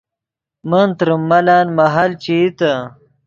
من 0.69 0.87
تریم 0.97 1.21
ملن 1.29 1.67
مہل 1.77 2.11
چے 2.23 2.33
ایتے 2.41 2.71